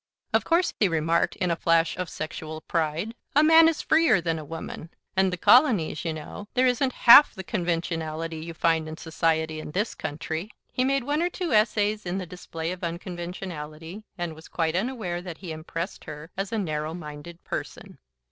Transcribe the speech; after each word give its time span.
"Of 0.33 0.45
course," 0.45 0.73
he 0.79 0.87
remarked, 0.87 1.35
in 1.35 1.51
a 1.51 1.55
flash 1.55 1.95
of 1.95 2.09
sexual 2.09 2.61
pride, 2.61 3.13
"a 3.35 3.43
man 3.43 3.67
is 3.67 3.83
freer 3.83 4.19
than 4.19 4.39
a 4.39 4.43
woman. 4.43 4.89
End 5.15 5.27
in 5.27 5.29
the 5.29 5.37
Colonies, 5.37 6.03
y'know, 6.03 6.47
there 6.55 6.65
isn't 6.65 6.91
half 7.05 7.35
the 7.35 7.43
Conventionality 7.43 8.37
you 8.37 8.55
find 8.55 8.87
in 8.87 8.97
society 8.97 9.59
in 9.59 9.69
this 9.73 9.93
country." 9.93 10.49
He 10.73 10.83
made 10.83 11.03
one 11.03 11.21
or 11.21 11.29
two 11.29 11.53
essays 11.53 12.03
in 12.03 12.17
the 12.17 12.25
display 12.25 12.71
of 12.71 12.83
unconventionality, 12.83 14.03
and 14.17 14.33
was 14.33 14.47
quite 14.47 14.75
unaware 14.75 15.21
that 15.21 15.37
he 15.37 15.51
impressed 15.51 16.05
her 16.05 16.31
as 16.35 16.51
a 16.51 16.57
narrow 16.57 16.95
minded 16.95 17.43
person. 17.43 17.99